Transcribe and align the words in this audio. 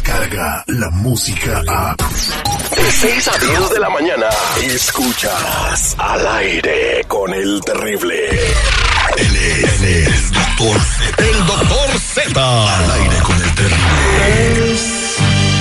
llega 0.00 0.64
la 0.68 0.90
música 0.90 1.62
a... 1.68 1.94
De 1.96 2.90
6 2.90 3.28
a 3.28 3.38
10 3.38 3.70
de 3.70 3.80
la 3.80 3.90
mañana, 3.90 4.26
escuchas 4.62 5.94
al 5.98 6.26
aire 6.26 7.04
con 7.06 7.32
el 7.34 7.60
terrible. 7.60 8.30
Él 9.18 9.36
es, 9.36 9.82
él 9.82 9.88
es 9.88 10.06
el 10.06 10.32
doctor 10.32 10.80
Z. 10.80 11.24
El 11.24 11.46
doctor 11.46 11.98
Z. 11.98 12.76
Al 12.76 12.90
aire 13.02 13.16
con 13.22 13.36
el 13.36 13.54
terrible. 13.54 14.72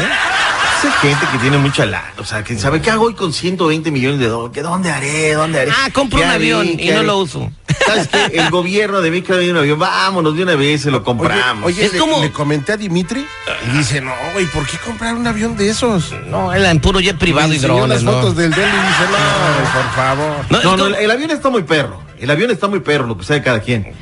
Esa 0.83 0.93
gente 0.93 1.27
que 1.31 1.39
tiene 1.39 1.59
mucha 1.59 1.85
lana, 1.85 2.13
o 2.19 2.25
sea, 2.25 2.43
que 2.43 2.57
sabe 2.59 2.81
qué 2.81 2.91
hago 2.91 3.05
hoy 3.05 3.15
con 3.15 3.33
120 3.35 3.91
millones 3.91 4.19
de 4.19 4.29
dólares, 4.29 4.53
¿Qué 4.55 4.63
dónde 4.63 4.91
haré, 4.91 5.35
dónde 5.35 5.61
haré. 5.61 5.71
Ah, 5.71 5.91
compro 5.93 6.19
¿Qué 6.19 6.25
un 6.25 6.31
haré? 6.31 6.37
avión 6.37 6.67
y 6.69 6.77
¿Qué 6.79 6.95
no 6.95 7.03
lo 7.03 7.19
uso. 7.19 7.51
¿Sabes 7.87 8.09
qué? 8.09 8.27
El 8.39 8.49
gobierno 8.51 9.03
de 9.03 9.11
México 9.11 9.37
de 9.37 9.51
un 9.51 9.59
avión, 9.59 9.79
vámonos 9.79 10.35
de 10.35 10.43
una 10.43 10.55
vez, 10.55 10.81
se 10.83 10.91
lo 10.91 11.05
compramos. 11.05 11.65
Oye, 11.67 11.77
oye, 11.77 11.87
Es 11.87 11.93
le, 11.93 11.99
como- 11.99 12.21
le 12.23 12.33
comenté 12.33 12.73
a 12.73 12.77
Dimitri 12.79 13.27
y 13.69 13.77
dice, 13.77 14.01
no, 14.01 14.13
güey, 14.33 14.47
¿por 14.47 14.67
qué 14.67 14.79
comprar 14.79 15.15
un 15.17 15.27
avión 15.27 15.55
de 15.57 15.69
esos? 15.69 16.15
No, 16.29 16.51
él 16.55 16.65
en 16.65 16.81
puro 16.81 16.99
jet 17.01 17.19
privado 17.19 17.49
Me 17.49 17.57
y 17.57 17.59
drones, 17.59 17.89
las 17.89 18.03
¿no? 18.03 18.13
fotos 18.13 18.37
del 18.37 18.51
Delhi 18.51 18.63
y 18.63 18.71
dice, 18.71 19.05
no, 19.11 19.73
por 19.83 19.95
favor. 19.95 20.37
No, 20.49 20.59
No, 20.59 20.63
no, 20.63 20.71
como- 20.85 20.87
el, 20.97 21.05
el 21.05 21.11
avión 21.11 21.31
está 21.31 21.51
muy 21.51 21.63
perro. 21.63 22.01
El 22.19 22.31
avión 22.31 22.51
está 22.51 22.69
muy 22.69 22.81
perro, 22.81 23.07
lo 23.07 23.19
que 23.19 23.25
sabe 23.25 23.43
cada 23.43 23.61
quien. 23.61 23.93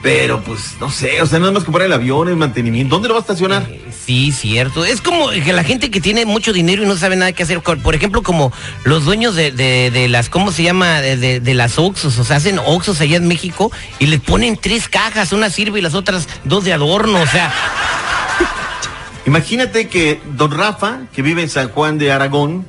Pero, 0.00 0.40
pues, 0.44 0.76
no 0.80 0.90
sé, 0.92 1.20
o 1.22 1.26
sea, 1.26 1.40
nada 1.40 1.50
más 1.50 1.64
comprar 1.64 1.86
el 1.86 1.92
avión, 1.92 2.28
el 2.28 2.36
mantenimiento. 2.36 2.94
¿Dónde 2.94 3.08
lo 3.08 3.14
va 3.14 3.20
a 3.20 3.22
estacionar? 3.22 3.68
Sí, 4.06 4.30
cierto. 4.30 4.84
Es 4.84 5.00
como 5.00 5.28
que 5.30 5.52
la 5.52 5.64
gente 5.64 5.90
que 5.90 6.00
tiene 6.00 6.24
mucho 6.24 6.52
dinero 6.52 6.84
y 6.84 6.86
no 6.86 6.96
sabe 6.96 7.16
nada 7.16 7.32
que 7.32 7.42
hacer. 7.42 7.60
Por 7.60 7.94
ejemplo, 7.96 8.22
como 8.22 8.52
los 8.84 9.04
dueños 9.04 9.34
de, 9.34 9.50
de- 9.50 9.90
de 9.90 10.08
las, 10.08 10.28
¿cómo 10.28 10.52
se 10.52 10.62
llama? 10.62 11.00
De, 11.00 11.16
de- 11.16 11.40
de 11.40 11.54
las 11.54 11.78
Oxos. 11.80 12.16
O 12.18 12.24
sea, 12.24 12.36
hacen 12.36 12.60
Oxos 12.64 13.00
allá 13.00 13.16
en 13.16 13.26
México 13.26 13.72
y 13.98 14.06
les 14.06 14.20
ponen 14.20 14.56
tres 14.56 14.88
cajas. 14.88 15.32
Una 15.32 15.50
sirve 15.50 15.80
y 15.80 15.82
las 15.82 15.94
otras 15.94 16.28
dos 16.44 16.64
de 16.64 16.72
adorno. 16.72 17.20
O 17.20 17.26
sea, 17.26 17.52
Imagínate 19.26 19.88
que 19.88 20.20
don 20.36 20.50
Rafa, 20.52 21.00
que 21.12 21.22
vive 21.22 21.42
en 21.42 21.50
San 21.50 21.68
Juan 21.70 21.98
de 21.98 22.12
Aragón, 22.12 22.66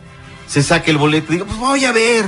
se 0.47 0.61
saque 0.63 0.91
el 0.91 0.97
boleto 0.97 1.31
y 1.31 1.35
diga, 1.35 1.45
pues 1.45 1.57
voy 1.57 1.85
a 1.85 1.91
ver, 1.91 2.25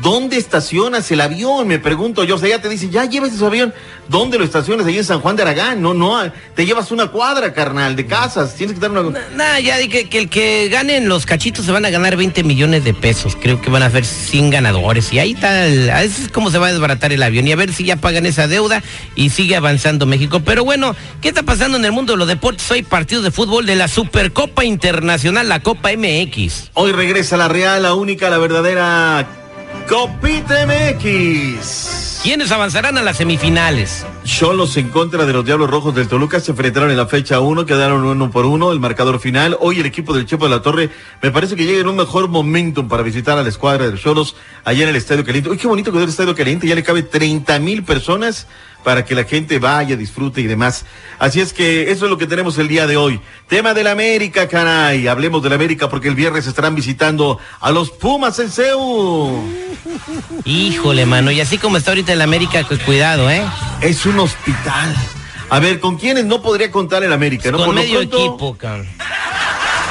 ¿dónde 0.00 0.36
estacionas 0.36 1.10
el 1.10 1.20
avión? 1.20 1.66
Me 1.68 1.78
pregunto 1.78 2.24
yo, 2.24 2.36
o 2.36 2.38
sea, 2.38 2.48
ya 2.48 2.60
te 2.60 2.68
dicen, 2.68 2.90
ya 2.90 3.04
llévese 3.04 3.36
su 3.36 3.46
avión, 3.46 3.72
¿dónde 4.08 4.38
lo 4.38 4.44
estacionas? 4.44 4.86
Ahí 4.86 4.98
en 4.98 5.04
San 5.04 5.20
Juan 5.20 5.36
de 5.36 5.42
Aragón, 5.42 5.82
no, 5.82 5.94
no, 5.94 6.20
te 6.54 6.64
llevas 6.66 6.90
una 6.90 7.08
cuadra, 7.08 7.52
carnal, 7.52 7.96
de 7.96 8.06
casas, 8.06 8.54
tienes 8.54 8.74
que 8.74 8.80
dar 8.80 8.90
una... 8.90 9.18
nada, 9.34 9.60
ya 9.60 9.78
di 9.78 9.88
que, 9.88 10.08
que 10.08 10.18
el 10.18 10.28
que 10.28 10.68
ganen 10.68 11.08
los 11.08 11.26
cachitos 11.26 11.64
se 11.64 11.72
van 11.72 11.84
a 11.84 11.90
ganar 11.90 12.16
20 12.16 12.42
millones 12.44 12.84
de 12.84 12.94
pesos. 12.94 13.36
Creo 13.40 13.60
que 13.60 13.70
van 13.70 13.82
a 13.82 13.90
ser 13.90 14.04
100 14.04 14.50
ganadores. 14.50 15.12
Y 15.12 15.18
ahí 15.18 15.32
está, 15.32 15.66
el- 15.66 15.88
es 15.88 16.28
como 16.32 16.50
se 16.50 16.58
va 16.58 16.68
a 16.68 16.72
desbaratar 16.72 17.12
el 17.12 17.22
avión. 17.22 17.46
Y 17.46 17.52
a 17.52 17.56
ver 17.56 17.72
si 17.72 17.84
ya 17.84 17.96
pagan 17.96 18.26
esa 18.26 18.46
deuda 18.48 18.82
y 19.14 19.30
sigue 19.30 19.56
avanzando 19.56 20.06
México. 20.06 20.40
Pero 20.40 20.64
bueno, 20.64 20.94
¿qué 21.20 21.28
está 21.28 21.42
pasando 21.42 21.78
en 21.78 21.84
el 21.84 21.92
mundo 21.92 22.12
de 22.12 22.18
los 22.18 22.28
deportes? 22.28 22.70
Hoy 22.70 22.82
partidos 22.82 23.24
de 23.24 23.30
fútbol 23.30 23.66
de 23.66 23.76
la 23.76 23.88
Supercopa 23.88 24.64
Internacional, 24.64 25.48
la 25.48 25.60
Copa 25.60 25.90
MX. 25.96 26.70
Hoy 26.74 26.92
regresa 26.92 27.36
la 27.36 27.48
real, 27.48 27.82
la 27.82 27.94
única, 27.94 28.30
la 28.30 28.38
verdadera 28.38 29.26
Copita 29.88 30.66
MX. 30.66 32.20
¿Quiénes 32.22 32.50
avanzarán 32.50 32.98
a 32.98 33.02
las 33.02 33.18
semifinales? 33.18 34.04
Cholos 34.26 34.76
en 34.76 34.88
contra 34.88 35.24
de 35.24 35.32
los 35.32 35.44
Diablos 35.44 35.70
Rojos 35.70 35.94
del 35.94 36.08
Toluca 36.08 36.40
se 36.40 36.50
enfrentaron 36.50 36.90
en 36.90 36.96
la 36.96 37.06
fecha 37.06 37.38
1, 37.40 37.64
quedaron 37.64 38.04
uno 38.04 38.30
por 38.30 38.44
uno, 38.44 38.72
el 38.72 38.80
marcador 38.80 39.20
final. 39.20 39.56
Hoy 39.60 39.78
el 39.80 39.86
equipo 39.86 40.12
del 40.14 40.26
Chepo 40.26 40.46
de 40.48 40.50
la 40.56 40.62
Torre 40.62 40.90
me 41.22 41.30
parece 41.30 41.54
que 41.54 41.64
llega 41.64 41.80
en 41.80 41.86
un 41.88 41.96
mejor 41.96 42.28
momentum 42.28 42.88
para 42.88 43.04
visitar 43.04 43.38
a 43.38 43.42
la 43.44 43.48
escuadra 43.48 43.88
de 43.88 43.96
Cholos 43.98 44.34
allá 44.64 44.82
en 44.82 44.88
el 44.90 44.96
Estadio 44.96 45.24
Caliente. 45.24 45.48
Uy, 45.48 45.56
qué 45.56 45.68
bonito 45.68 45.92
quedó 45.92 46.02
el 46.02 46.08
Estadio 46.10 46.34
Caliente, 46.34 46.66
ya 46.66 46.74
le 46.74 46.82
cabe 46.82 47.02
30 47.04 47.58
mil 47.60 47.84
personas 47.84 48.48
para 48.82 49.04
que 49.04 49.14
la 49.16 49.24
gente 49.24 49.58
vaya, 49.58 49.96
disfrute 49.96 50.40
y 50.40 50.46
demás. 50.46 50.84
Así 51.18 51.40
es 51.40 51.52
que 51.52 51.90
eso 51.90 52.04
es 52.04 52.10
lo 52.10 52.18
que 52.18 52.26
tenemos 52.26 52.56
el 52.58 52.68
día 52.68 52.86
de 52.86 52.96
hoy. 52.96 53.20
Tema 53.48 53.74
de 53.74 53.82
la 53.82 53.90
América, 53.92 54.46
caray. 54.48 55.08
Hablemos 55.08 55.42
de 55.42 55.48
la 55.48 55.56
América 55.56 55.88
porque 55.88 56.06
el 56.08 56.14
viernes 56.14 56.46
estarán 56.46 56.74
visitando 56.76 57.38
a 57.60 57.70
los 57.72 57.90
Pumas 57.90 58.38
en 58.38 58.48
CEU. 58.50 59.42
Híjole, 60.44 61.04
mano, 61.04 61.32
y 61.32 61.40
así 61.40 61.58
como 61.58 61.78
está 61.78 61.90
ahorita 61.92 62.12
el 62.12 62.22
América, 62.22 62.62
cu- 62.62 62.78
cuidado, 62.84 63.28
¿eh? 63.28 63.42
Es 63.80 64.06
un 64.06 64.15
hospital. 64.20 64.94
A 65.50 65.58
ver, 65.60 65.78
¿con 65.80 65.96
quiénes 65.96 66.24
no 66.24 66.42
podría 66.42 66.70
contar 66.70 67.04
el 67.04 67.12
América? 67.12 67.50
¿no? 67.50 67.58
Con 67.58 67.66
Por 67.66 67.74
medio 67.76 67.98
pronto, 68.00 68.18
equipo, 68.18 68.56
cabrón. 68.58 68.88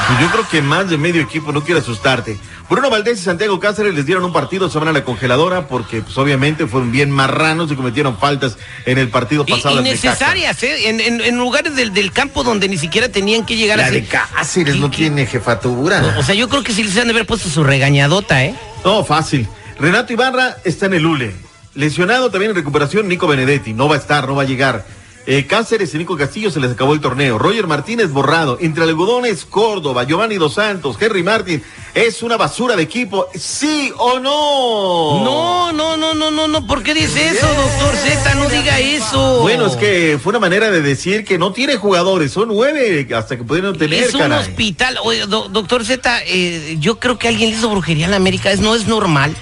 pues 0.08 0.20
yo 0.20 0.28
creo 0.32 0.48
que 0.50 0.62
más 0.62 0.90
de 0.90 0.98
medio 0.98 1.22
equipo, 1.22 1.52
no 1.52 1.64
quiero 1.64 1.80
asustarte. 1.80 2.38
Bruno 2.70 2.90
Valdés 2.90 3.20
y 3.20 3.24
Santiago 3.24 3.60
Cáceres 3.60 3.94
les 3.94 4.08
dieron 4.08 4.24
un 4.26 4.34
partido, 4.34 4.70
se 4.72 4.80
van 4.80 4.88
a 4.88 4.92
la 4.92 5.04
congeladora 5.04 5.68
porque 5.68 6.02
pues 6.02 6.18
obviamente 6.18 6.66
fueron 6.66 6.92
bien 6.92 7.12
marranos 7.12 7.72
y 7.72 7.76
cometieron 7.76 8.18
faltas 8.18 8.58
en 8.88 8.98
el 8.98 9.10
partido 9.10 9.46
pasado. 9.46 9.80
innecesarias, 9.80 10.62
¿eh? 10.64 10.90
En, 10.90 11.00
en- 11.00 11.22
en 11.22 11.38
lugares 11.38 11.76
del, 11.76 11.94
del 11.94 12.12
campo 12.12 12.44
donde 12.44 12.68
ni 12.68 12.78
siquiera 12.80 13.08
tenían 13.10 13.46
que 13.46 13.56
llegar 13.56 13.78
La 13.78 13.86
a 13.86 13.92
de 13.92 14.04
Cáceres 14.06 14.78
no 14.78 14.90
tiene 14.90 15.28
jefatura. 15.28 16.16
O 16.18 16.24
sea, 16.24 16.34
yo 16.34 16.50
creo 16.50 16.64
que 16.64 16.74
sí 16.74 16.84
les 16.84 16.98
han 16.98 17.06
de 17.06 17.12
haber 17.14 17.28
puesto 17.28 17.50
su 17.50 17.64
regañadota, 17.64 18.44
¿eh? 18.44 18.56
No, 18.84 19.04
fácil. 19.06 19.48
Renato 19.80 20.12
Ibarra 20.12 20.58
está 20.64 20.88
en 20.88 20.96
el 20.96 21.06
ULE. 21.06 21.36
Lesionado 21.76 22.30
también 22.32 22.52
en 22.52 22.56
recuperación 22.56 23.08
Nico 23.08 23.28
Benedetti. 23.28 23.74
No 23.74 23.88
va 23.90 23.96
a 23.96 24.00
estar, 24.00 24.28
no 24.28 24.36
va 24.36 24.44
a 24.44 24.46
llegar. 24.46 24.86
Eh, 25.28 25.48
Cáceres 25.48 25.92
y 25.96 25.98
Nico 25.98 26.16
Castillo 26.16 26.52
se 26.52 26.60
les 26.60 26.72
acabó 26.72 26.94
el 26.94 27.02
torneo. 27.02 27.40
Roger 27.40 27.66
Martínez 27.66 28.12
borrado. 28.12 28.60
Entre 28.62 28.84
algodones, 28.84 29.44
Córdoba, 29.44 30.04
Giovanni 30.04 30.36
Dos 30.36 30.54
Santos, 30.54 30.98
Henry 31.00 31.24
Martín. 31.24 31.64
¿Es 31.96 32.22
una 32.22 32.38
basura 32.38 32.76
de 32.76 32.84
equipo? 32.84 33.28
¿Sí 33.34 33.92
o 33.98 34.20
no? 34.20 35.24
No, 35.24 35.72
no, 35.74 35.98
no, 35.98 36.14
no, 36.14 36.30
no, 36.30 36.48
no. 36.48 36.68
¿Por 36.68 36.84
qué 36.84 36.94
dice 36.94 37.28
eso, 37.30 37.48
doctor 37.48 37.96
Z? 37.96 38.36
No 38.36 38.48
diga 38.50 38.80
eso. 38.80 39.40
Bueno, 39.42 39.66
es 39.66 39.76
que 39.78 40.20
fue 40.22 40.30
una 40.30 40.40
manera 40.40 40.70
de 40.70 40.82
decir 40.84 41.26
que 41.26 41.40
no 41.40 41.52
tiene 41.54 41.78
jugadores. 41.78 42.32
Son 42.32 42.48
nueve 42.48 43.08
hasta 43.16 43.36
que 43.36 43.44
pudieron 43.44 43.76
tener, 43.78 44.04
Es 44.04 44.14
un 44.14 44.20
caray. 44.22 44.40
hospital. 44.42 45.00
Oye, 45.04 45.26
do- 45.26 45.50
doctor 45.50 45.84
Z, 45.84 46.20
eh, 46.28 46.78
yo 46.80 47.00
creo 47.00 47.18
que 47.18 47.28
alguien 47.30 47.50
le 47.50 47.58
hizo 47.58 47.68
brujería 47.70 48.08
la 48.08 48.18
América. 48.18 48.52
Es, 48.52 48.60
no 48.60 48.76
es 48.76 48.88
normal. 48.88 49.36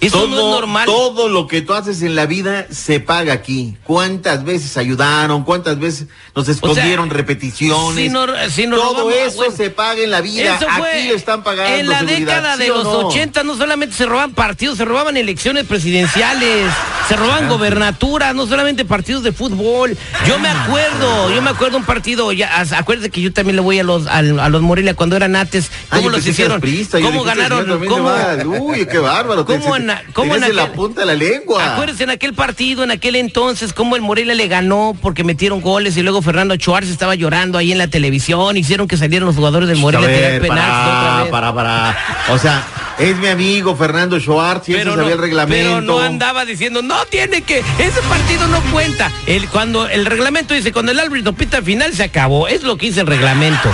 Eso 0.00 0.26
no 0.26 0.36
es 0.38 0.44
normal. 0.44 0.86
Todo 0.86 1.28
lo 1.28 1.46
que 1.46 1.60
tú 1.62 1.74
haces 1.74 2.02
en 2.02 2.14
la 2.14 2.26
vida 2.26 2.66
se 2.70 3.00
paga 3.00 3.32
aquí. 3.34 3.76
¿Cuántas 3.84 4.44
veces 4.44 4.76
ayudaron? 4.76 5.44
¿Cuántas 5.44 5.78
veces 5.78 6.06
nos 6.34 6.48
escondieron 6.48 7.10
repeticiones? 7.10 7.96
si 7.96 8.08
no- 8.08 8.26
si 8.50 8.66
nos 8.66 8.80
todo 8.80 9.02
robamos, 9.02 9.14
eso 9.14 9.36
bueno, 9.36 9.56
se 9.56 9.70
paga 9.70 10.00
en 10.02 10.10
la 10.10 10.20
vida. 10.20 10.58
Aquí 10.58 11.08
lo 11.08 11.14
están 11.14 11.42
pagando. 11.42 11.74
En 11.76 11.88
la 11.88 11.98
seguridad, 12.00 12.18
década 12.18 12.56
de 12.56 12.64
¿sí 12.64 12.70
o 12.70 12.76
los 12.76 12.84
no? 12.84 13.08
80 13.08 13.42
no 13.44 13.56
solamente 13.56 13.94
se 13.94 14.06
robaban 14.06 14.32
partidos, 14.32 14.78
se 14.78 14.84
robaban 14.84 15.16
elecciones 15.16 15.66
presidenciales, 15.66 16.72
se 17.10 17.16
robaban 17.16 17.48
gobernaturas, 17.48 18.34
no 18.36 18.46
solamente 18.46 18.84
partidos 18.84 19.24
de 19.24 19.32
fútbol. 19.32 19.98
Yo 20.26 20.38
me 20.38 20.48
acuerdo, 20.48 21.34
yo 21.34 21.42
me 21.42 21.50
acuerdo 21.50 21.76
un 21.76 21.84
partido, 21.84 22.30
ya, 22.32 22.64
acuérdate 22.76 23.10
que 23.10 23.20
yo 23.20 23.32
también 23.32 23.56
le 23.56 23.62
voy 23.62 23.80
a 23.80 23.82
los 23.82 24.06
a, 24.06 24.22
los 24.22 24.62
Morelia 24.62 24.94
cuando 24.94 25.16
eran 25.16 25.34
antes, 25.34 25.70
Ay, 25.90 25.98
cómo 25.98 26.10
los 26.10 26.24
hicieron, 26.24 26.60
priista, 26.60 27.00
yo 27.00 27.06
cómo 27.06 27.26
este 27.26 27.40
ganaron, 27.40 27.84
cómo, 27.86 28.12
Uy, 28.60 28.86
qué 28.86 28.98
bárbaro. 28.98 29.44
cómo 29.44 29.74
se 29.74 29.82
en 29.82 29.90
cómo 30.12 30.34
en 30.36 30.40
la 30.54 30.62
aquel- 30.64 30.72
punta 30.72 31.00
de 31.00 31.06
la 31.08 31.14
lengua. 31.14 31.72
Acuérdense 31.72 32.04
en 32.04 32.10
aquel 32.10 32.32
partido, 32.34 32.84
en 32.84 32.92
aquel 32.92 33.16
entonces, 33.16 33.72
cómo 33.72 33.96
el 33.96 34.02
Morelia 34.02 34.34
le 34.36 34.46
ganó 34.46 34.96
porque 35.02 35.24
metieron 35.24 35.60
goles 35.60 35.96
y 35.96 36.02
luego 36.02 36.22
Fernando 36.22 36.54
Schwartz 36.54 36.88
estaba 36.90 37.16
llorando 37.16 37.58
ahí 37.58 37.72
en 37.72 37.78
la 37.78 37.88
televisión, 37.88 38.56
hicieron 38.56 38.86
que 38.86 38.96
salieran 38.96 39.26
los 39.26 39.34
jugadores 39.34 39.68
del 39.68 39.78
A 39.78 39.80
Morelia 39.80 40.06
a 40.08 40.40
tirar 40.40 40.42
otra 40.44 41.22
vez. 41.22 41.30
para, 41.32 41.52
para. 41.54 41.98
O 42.30 42.38
sea, 42.38 42.64
es 43.00 43.16
mi 43.16 43.28
amigo 43.28 43.74
Fernando 43.76 44.20
Schwartz 44.20 44.68
y 44.68 44.74
eso 44.74 44.94
sabía 44.94 45.14
el 45.14 45.18
reglamento. 45.18 45.70
pero 45.70 45.80
no 45.80 46.00
andaba 46.00 46.44
diciendo, 46.44 46.82
no 46.82 47.04
tiene 47.06 47.42
que, 47.42 47.58
ese 47.78 48.02
partido 48.08 48.46
no 48.48 48.60
cuenta. 48.72 49.10
El, 49.26 49.48
cuando 49.48 49.88
el 49.88 50.06
reglamento 50.06 50.54
dice, 50.54 50.72
cuando 50.72 50.92
el 50.92 51.00
árbitro 51.00 51.32
pita 51.32 51.58
al 51.58 51.64
final 51.64 51.94
se 51.94 52.04
acabó, 52.04 52.48
es 52.48 52.62
lo 52.62 52.76
que 52.76 52.86
dice 52.86 53.00
el 53.00 53.06
reglamento. 53.06 53.70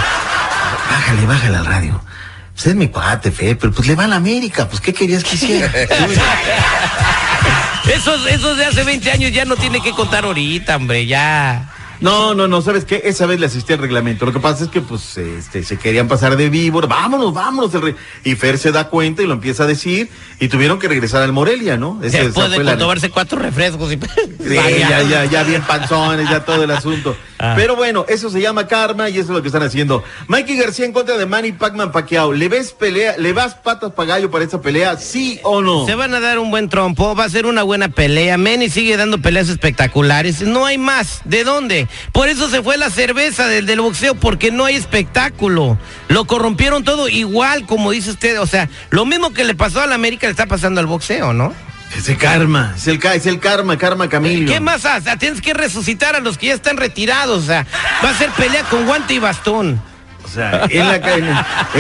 Bájale, 0.91 1.27
bájale 1.27 1.57
al 1.57 1.67
radio. 1.67 2.03
Pues 2.55 2.69
es 2.69 2.75
mi 2.75 2.89
cuate, 2.89 3.31
Fe, 3.33 3.57
pero 3.57 3.73
pues 3.73 3.87
le 3.87 3.95
va 3.95 4.05
a 4.05 4.09
la 4.09 4.17
América, 4.17 4.69
pues 4.69 4.81
¿qué 4.81 4.95
querías 4.95 5.23
que 5.25 5.35
hiciera? 5.35 5.71
Esos, 7.93 8.27
esos 8.27 8.57
de 8.57 8.65
hace 8.65 8.83
20 8.83 9.13
años 9.13 9.31
ya 9.31 9.45
no 9.45 9.55
tiene 9.55 9.81
que 9.81 9.93
contar 9.93 10.25
ahorita, 10.25 10.75
hombre, 10.75 11.07
ya. 11.07 11.71
No, 12.01 12.35
no, 12.35 12.47
no, 12.49 12.61
¿sabes 12.63 12.85
qué? 12.85 13.03
Esa 13.05 13.27
vez 13.27 13.41
le 13.41 13.47
asistí 13.47 13.73
al 13.73 13.79
reglamento. 13.79 14.27
Lo 14.27 14.33
que 14.33 14.41
pasa 14.41 14.65
es 14.65 14.71
que, 14.71 14.81
pues, 14.81 15.17
este, 15.19 15.63
se 15.63 15.79
querían 15.79 16.09
pasar 16.09 16.37
de 16.37 16.49
víbora. 16.51 16.87
Vámonos, 16.87 17.33
vámonos. 17.33 17.75
el 17.75 17.83
re- 17.83 17.97
Y 18.25 18.35
Fer 18.35 18.59
se 18.59 18.73
da 18.73 18.89
cuenta 18.89 19.23
y 19.23 19.27
lo 19.27 19.33
empieza 19.35 19.65
a 19.65 19.67
decir. 19.67 20.11
Y 20.39 20.49
tuvieron 20.49 20.79
que 20.79 20.89
regresar 20.89 21.23
al 21.23 21.33
Morelia, 21.33 21.77
¿no? 21.77 22.01
Esa 22.03 22.19
Después 22.19 22.51
de 22.51 22.57
fue 22.57 22.65
la- 22.65 22.77
tomarse 22.79 23.11
cuatro 23.11 23.39
refrescos 23.39 23.93
y... 23.93 23.97
Sí, 23.97 24.55
ya, 24.79 25.03
ya, 25.03 25.25
ya 25.25 25.43
bien 25.45 25.63
panzones, 25.63 26.29
ya 26.29 26.45
todo 26.45 26.63
el 26.65 26.71
asunto. 26.71 27.17
Ah. 27.39 27.55
Pero 27.57 27.77
bueno, 27.77 28.05
eso 28.09 28.31
se 28.31 28.41
llama 28.41 28.67
karma 28.67 29.09
y 29.09 29.19
eso 29.19 29.31
es 29.33 29.37
lo 29.37 29.43
que 29.43 29.49
están 29.49 29.63
haciendo. 29.63 30.03
Mikey 30.29 30.57
García 30.57 30.87
en 30.87 30.93
contra 30.93 31.17
de 31.17 31.27
Manny 31.27 31.53
Pacman 31.53 31.93
Pacquiao. 31.93 32.33
¿Le 32.33 32.49
ves 32.49 32.73
pelea, 32.73 33.17
le 33.19 33.33
vas 33.33 33.55
patas 33.55 33.93
pa' 33.93 34.05
gallo 34.05 34.31
para 34.31 34.45
esa 34.45 34.61
pelea, 34.61 34.97
sí 34.97 35.41
o 35.43 35.63
no? 35.63 35.87
Se 35.87 35.95
van 35.95 36.15
a 36.15 36.21
dar 36.21 36.39
un 36.39 36.51
buen 36.51 36.69
trompo, 36.69 37.15
va 37.15 37.25
a 37.25 37.29
ser 37.29 37.47
una 37.47 37.63
buena 37.63 37.89
pelea. 37.89 38.39
Manny 38.39 38.71
sigue 38.71 38.97
dando 38.97 39.19
peleas 39.19 39.49
espectaculares. 39.49 40.43
No 40.43 40.67
hay 40.67 40.79
más. 40.79 41.21
¿De 41.25 41.45
dónde? 41.45 41.89
Por 42.13 42.29
eso 42.29 42.49
se 42.49 42.63
fue 42.63 42.77
la 42.77 42.91
cerveza 42.91 43.47
del, 43.49 43.67
del 43.67 43.81
boxeo, 43.81 44.15
porque 44.15 44.51
no 44.51 44.65
hay 44.65 44.77
espectáculo. 44.77 45.79
Lo 46.09 46.25
corrompieron 46.27 46.85
todo 46.85 47.09
igual, 47.09 47.67
como 47.67 47.91
dice 47.91 48.11
usted. 48.11 48.41
O 48.41 48.47
sea, 48.47 48.69
lo 48.91 49.05
mismo 49.05 49.33
que 49.33 49.45
le 49.45 49.55
pasó 49.55 49.81
a 49.81 49.87
la 49.87 49.95
América 49.95 50.27
le 50.27 50.31
está 50.31 50.47
pasando 50.47 50.81
al 50.81 50.87
boxeo, 50.87 51.33
¿no? 51.33 51.53
Ese 51.95 52.17
karma, 52.17 52.75
es 52.77 52.87
el, 52.89 53.01
es 53.03 53.27
el 53.27 53.39
karma, 53.39 53.79
karma 53.79 54.09
Camilo. 54.09 54.53
¿Qué 54.53 54.61
más 54.61 54.85
haces? 54.85 55.19
Tienes 55.19 55.41
que 55.41 55.55
resucitar 55.55 56.15
a 56.17 56.21
los 56.21 56.37
que 56.39 56.47
ya 56.49 56.55
están 56.55 56.77
retirados. 56.77 57.45
O 57.45 57.47
sea, 57.47 57.67
va 58.05 58.11
a 58.11 58.15
ser 58.15 58.31
pelea 58.31 58.65
con 58.65 58.87
guante 58.87 59.15
y 59.15 59.19
bastón. 59.19 59.81
O 60.25 60.29
sea, 60.29 60.67
en, 60.69 60.89
la, 60.89 60.97
en, 60.97 61.25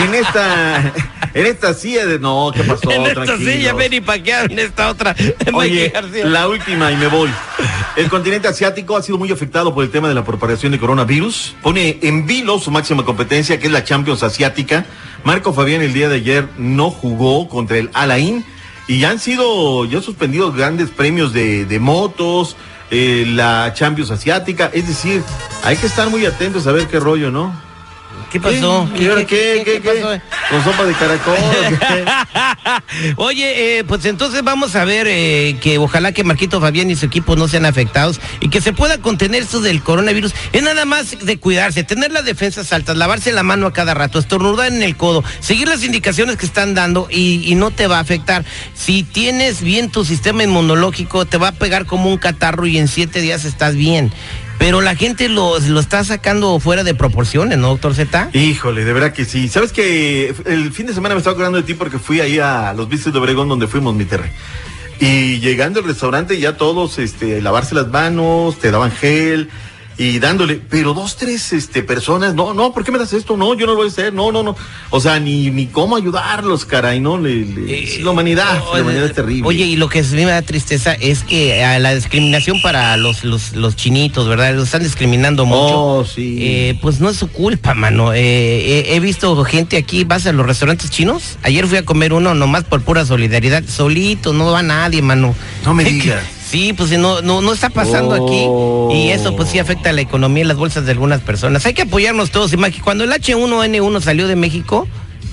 en 0.03 0.15
esta, 0.15 0.93
en 1.35 1.47
esta 1.47 1.75
silla 1.75 2.07
de, 2.07 2.19
no, 2.21 2.53
¿qué 2.55 2.63
pasó? 2.63 2.91
en 2.93 3.03
esta 3.03 3.25
Tranquilos. 3.25 3.53
silla, 3.55 3.75
Manny 3.75 4.01
Pacquiao, 4.01 4.45
en 4.45 4.59
esta 4.61 4.89
otra. 4.89 5.17
Oye, 5.53 5.93
la 6.25 6.49
última 6.49 6.93
y 6.93 6.97
me 6.97 7.09
voy. 7.09 7.29
El 7.97 8.09
continente 8.09 8.47
asiático 8.47 8.97
ha 8.97 9.03
sido 9.03 9.19
muy 9.19 9.33
afectado 9.33 9.75
por 9.75 9.83
el 9.85 9.91
tema 9.91 10.09
de 10.09 10.15
la 10.15 10.25
propagación 10.25 10.71
de 10.73 10.79
coronavirus. 10.79 11.57
Pone 11.61 11.99
en 12.03 12.25
vilo 12.27 12.59
su 12.61 12.71
máxima 12.71 13.05
competencia, 13.05 13.59
que 13.59 13.67
es 13.67 13.73
la 13.73 13.83
Champions 13.85 14.23
Asiática. 14.23 14.87
Marco 15.25 15.53
Fabián 15.53 15.83
el 15.83 15.93
día 15.93 16.09
de 16.09 16.17
ayer 16.17 16.49
no 16.57 16.91
jugó 16.91 17.49
contra 17.49 17.79
el 17.79 17.91
Alain 17.95 18.45
y 18.89 19.01
ya 19.01 19.11
han 19.11 19.19
sido, 19.19 19.85
ya 19.85 20.01
suspendidos 20.01 20.55
grandes 20.55 20.91
premios 20.91 21.33
de, 21.33 21.65
de 21.65 21.81
motos, 21.81 22.57
eh, 22.91 23.25
la 23.29 23.73
Champions 23.75 24.11
Asiática. 24.11 24.71
Es 24.73 24.87
decir, 24.87 25.23
hay 25.65 25.77
que 25.77 25.87
estar 25.87 26.09
muy 26.09 26.25
atentos 26.27 26.67
a 26.67 26.73
ver 26.73 26.87
qué 26.87 27.01
rollo, 27.01 27.31
¿no? 27.31 27.66
¿Qué 28.31 28.41
pasó? 28.41 28.89
¿Qué, 28.97 29.05
¿Y 29.05 29.09
ahora 29.09 29.25
qué, 29.25 29.63
qué, 29.65 29.81
qué, 29.81 29.81
pasó? 29.81 30.21
¿Con 30.51 30.65
sopa 30.65 30.85
de 30.85 30.95
caracol? 30.95 31.37
Oye, 33.17 33.79
eh, 33.79 33.85
pues 33.85 34.05
entonces 34.05 34.43
vamos 34.43 34.75
a 34.77 34.85
ver 34.85 35.07
eh, 35.09 35.57
que 35.61 35.79
ojalá 35.79 36.13
que 36.13 36.25
Marquito 36.25 36.61
Fabián 36.61 36.91
y 36.91 36.97
su 36.97 37.07
equipo 37.07 37.37
no 37.37 37.49
sean 37.49 37.65
afectados 37.65 38.21
y 38.41 38.49
que 38.49 38.61
se 38.61 38.73
pueda 38.73 38.99
contener 38.99 39.43
esto 39.43 39.61
del 39.61 39.83
coronavirus. 39.83 40.35
Es 40.53 40.63
nada 40.63 40.85
más 40.85 41.25
de 41.25 41.39
cuidarse, 41.39 41.85
tener 41.85 42.13
las 42.13 42.25
defensas 42.25 42.73
altas, 42.73 42.97
lavarse 42.97 43.33
la 43.33 43.43
mano 43.43 43.67
a 43.67 43.73
cada 43.73 43.95
rato, 43.95 44.19
estornudar 44.19 44.73
en 44.73 44.83
el 44.83 44.97
codo, 44.97 45.23
seguir 45.41 45.69
las 45.69 45.85
indicaciones 45.85 46.37
que 46.37 46.47
están 46.47 46.75
dando 46.75 47.09
y, 47.11 47.43
y 47.45 47.55
no 47.55 47.71
te 47.71 47.87
va 47.87 47.99
a 47.99 48.01
afectar. 48.01 48.45
Si 48.75 49.03
tienes 49.03 49.63
bien 49.63 49.91
tu 49.91 50.05
sistema 50.05 50.43
inmunológico, 50.43 51.27
te 51.27 51.39
va 51.39 51.49
a 51.49 51.53
pegar 51.53 51.87
como 51.87 52.11
un 52.11 52.19
catarro 52.19 52.67
y 52.67 52.79
en 52.79 52.89
siete 52.89 53.21
días 53.21 53.45
estás 53.45 53.75
bien. 53.75 54.13
Pero 54.59 54.81
la 54.81 54.97
gente 54.97 55.29
lo, 55.29 55.59
lo 55.59 55.81
está 55.81 56.03
sacando 56.05 56.59
fuera 56.61 56.83
de 56.83 56.95
proporciones, 56.95 57.59
¿no, 57.59 57.69
doctor 57.69 57.95
Z? 57.95 58.31
Híjole, 58.33 58.85
de 58.85 58.93
verdad 58.93 59.13
que 59.13 59.25
sí. 59.25 59.49
¿Sabes 59.49 59.73
que 59.73 60.35
El 60.47 60.73
fin 60.73 60.87
de 60.87 60.95
semana 60.95 61.15
me 61.15 61.19
estaba 61.19 61.35
acordando 61.35 61.59
de 61.59 61.65
ti 61.65 61.75
porque 61.75 61.99
fui 61.99 62.21
ahí 62.21 62.39
a 62.39 62.73
los 62.75 62.89
Vistes 62.89 63.13
de 63.13 63.19
Obregón 63.19 63.49
donde 63.49 63.67
fuimos, 63.67 63.95
mi 63.95 64.05
terre. 64.05 64.33
Y 64.99 65.41
llegando 65.41 65.81
al 65.81 65.87
restaurante 65.87 66.39
ya 66.39 66.57
todos, 66.57 66.99
este, 66.99 67.43
lavarse 67.43 67.75
las 67.75 67.89
manos, 67.89 68.59
te 68.59 68.71
daban 68.71 68.91
gel 68.91 69.51
y 69.99 70.19
dándole, 70.19 70.61
pero 70.69 70.93
dos, 70.93 71.17
tres, 71.17 71.53
este, 71.55 71.83
personas, 71.83 72.35
no, 72.35 72.53
no, 72.53 72.73
¿por 72.75 72.85
qué 72.85 72.93
me 72.93 72.99
das 72.99 73.15
esto? 73.15 73.37
No, 73.37 73.55
yo 73.55 73.65
no 73.67 73.73
lo 73.73 73.79
voy 73.79 73.87
a 73.87 73.91
hacer, 73.91 74.13
no, 74.13 74.31
no, 74.31 74.43
no. 74.43 74.55
O 74.91 75.01
sea, 75.01 75.19
ni, 75.19 75.51
ni 75.51 75.67
cómo 75.67 75.97
ayudarlos, 75.97 76.67
caray, 76.67 77.01
no, 77.01 77.17
le, 77.19 77.47
le- 77.47 77.79
Eh, 77.97 78.01
la 78.03 78.11
humanidad, 78.11 78.63
la 78.75 78.83
humanidad 78.83 79.07
es 79.07 79.15
terrible. 79.15 79.49
Oye, 79.49 79.65
y 79.65 79.77
lo 79.77 79.89
que 79.89 80.03
me 80.03 80.25
da 80.27 80.43
tristeza 80.43 80.93
es 80.93 81.23
que 81.23 81.65
a 81.65 81.79
la 81.79 81.95
discriminación 81.95 82.61
para 82.61 82.97
los, 82.99 83.25
los, 83.25 83.55
los 83.57 83.75
chinitos, 83.77 84.29
¿verdad? 84.29 84.55
Los 84.55 84.65
están 84.65 84.83
discriminando 84.83 85.47
mucho. 85.47 85.83
Oh, 85.83 86.05
sí. 86.05 86.37
Eh, 86.41 86.79
pues 86.83 87.01
no 87.01 87.09
es 87.09 87.17
su 87.17 87.29
culpa, 87.29 87.75
mano. 87.75 88.13
Eh, 88.13 88.21
eh, 88.21 88.87
he 88.95 89.01
visto 89.01 89.43
gente 89.45 89.77
aquí, 89.79 90.05
vas 90.05 90.27
a 90.27 90.33
los 90.33 90.45
restaurantes 90.47 90.91
chinos. 90.91 91.39
Ayer 91.43 91.67
fui 91.67 91.79
a 91.79 91.85
comer 91.85 92.13
uno 92.13 92.35
nomás 92.35 92.65
por 92.65 92.83
pura 92.83 93.07
solidaridad. 93.07 93.65
Solito, 93.67 94.33
no 94.35 94.51
va 94.53 94.63
nadie, 94.63 95.01
mano. 95.01 95.35
No 95.65 95.73
me 95.73 95.85
digas. 95.91 96.23
Sí, 96.57 96.73
pues 96.73 96.91
no, 96.99 97.21
no, 97.21 97.43
no 97.43 97.53
está 97.53 97.69
pasando 97.69 98.17
Oh. 98.19 98.89
aquí. 98.91 98.97
Y 98.99 99.11
eso 99.11 99.37
pues 99.37 99.51
sí 99.51 99.59
afecta 99.59 99.91
a 99.91 99.93
la 99.93 100.01
economía 100.01 100.43
y 100.43 100.47
las 100.47 100.57
bolsas 100.57 100.87
de 100.87 100.93
algunas 100.93 101.21
personas. 101.21 101.67
Hay 101.67 101.75
que 101.75 101.83
apoyarnos 101.83 102.31
todos. 102.31 102.53
Imagi- 102.55 102.81
Cuando 102.81 103.05
el 103.05 103.13
H1N1 103.13 104.01
salió 104.01 104.27
de 104.27 104.37
México, 104.37 104.89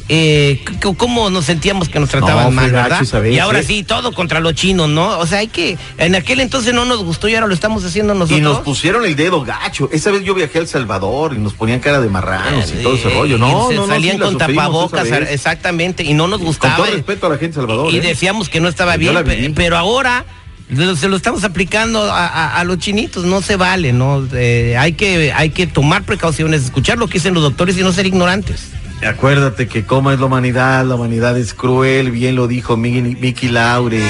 eh, 0.10 0.60
¿cómo 0.98 1.30
nos 1.30 1.46
sentíamos 1.46 1.88
que 1.88 1.98
nos 1.98 2.10
trataban 2.10 2.44
No, 2.46 2.52
mal, 2.52 2.70
verdad? 2.72 3.02
y 3.32 3.40
ahora 3.40 3.64
sí, 3.64 3.84
todo 3.84 4.12
contra 4.12 4.42
los 4.42 4.54
chinos, 4.54 4.90
¿no? 4.90 5.18
O 5.18 5.26
sea, 5.26 5.40
hay 5.40 5.48
que, 5.48 5.78
en 5.98 6.14
aquel 6.16 6.42
entonces 6.42 6.74
no 6.74 6.84
nos 6.84 7.02
gustó 7.06 7.30
y 7.30 7.36
ahora 7.36 7.48
lo 7.48 7.54
estamos 7.54 7.86
haciendo 7.86 8.14
nosotros. 8.14 8.38
Y 8.38 8.42
nos 8.42 8.60
pusieron 8.60 9.06
el 9.06 9.16
dedo 9.16 9.44
gacho. 9.46 9.88
Esa 9.94 10.12
vez 10.12 10.26
yo 10.26 10.34
viajé 10.36 10.58
a 10.58 10.62
El 10.64 10.68
Salvador 10.68 11.34
y 11.34 11.38
nos 11.40 11.54
ponían 11.54 11.80
cara 11.80 12.02
de 12.02 12.10
marranos 12.10 12.70
y 12.78 12.84
todo 12.84 12.96
ese 12.96 13.12
rollo. 13.12 13.38
No, 13.38 13.70
se 13.70 13.76
no, 13.76 13.88
no, 13.88 13.88
salían 13.88 14.18
sí 14.18 14.24
con 14.24 14.38
tapabocas, 14.38 15.08
exactamente, 15.30 16.04
y 16.04 16.14
no 16.14 16.28
nos 16.28 16.40
Con 16.40 16.48
gustaba. 16.48 16.76
todo 16.76 16.88
respeto 16.88 17.28
a 17.28 17.30
la 17.30 17.38
gente 17.38 17.56
de 17.56 17.62
Salvador. 17.66 17.94
y 17.94 17.98
¿eh? 17.98 18.02
decíamos 18.02 18.50
que 18.50 18.60
no 18.60 18.68
estaba 18.68 18.98
bien, 18.98 19.54
pero 19.56 19.78
ahora 19.78 20.26
lo- 20.74 20.96
se 20.96 21.08
lo 21.10 21.16
estamos 21.18 21.44
aplicando 21.44 22.12
a, 22.12 22.28
a- 22.28 22.60
a 22.60 22.64
los 22.64 22.78
chinitos, 22.80 23.26
no 23.26 23.42
se 23.42 23.56
vale, 23.56 23.94
¿no? 23.94 24.28
Eh, 24.34 24.76
hay, 24.78 24.94
que, 24.94 25.32
hay 25.34 25.50
que 25.52 25.68
tomar 25.68 26.04
precauciones, 26.04 26.64
escuchar 26.64 26.98
lo 26.98 27.08
que 27.08 27.14
dicen 27.14 27.34
los 27.34 27.44
doctores 27.44 27.78
y 27.78 27.82
no 27.82 27.92
ser 27.94 28.06
ignorantes. 28.06 28.70
Acuérdate 29.08 29.68
que 29.68 29.86
cómo 29.86 30.12
es 30.12 30.20
la 30.20 30.26
humanidad, 30.28 30.86
la 30.86 30.96
humanidad 30.96 31.38
es 31.38 31.54
cruel, 31.54 32.12
bien 32.12 32.36
lo 32.36 32.48
dijo 32.48 32.78
Miki 32.78 33.50
Laure. 33.50 34.02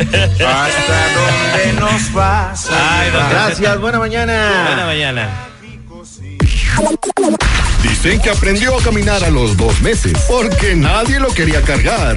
¿Hasta 0.00 0.98
dónde 1.14 1.80
nos 1.80 2.12
vas? 2.12 2.66
Gracias, 3.30 3.80
buena 3.80 3.98
mañana. 3.98 4.64
Buena 4.66 4.86
mañana. 4.86 5.28
Dicen 7.82 8.20
que 8.20 8.30
aprendió 8.30 8.76
a 8.78 8.82
caminar 8.82 9.22
a 9.24 9.30
los 9.30 9.56
dos 9.56 9.80
meses 9.82 10.12
porque 10.28 10.74
nadie 10.74 11.20
lo 11.20 11.28
quería 11.28 11.60
cargar. 11.62 12.16